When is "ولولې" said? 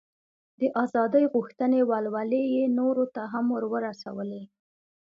1.91-2.41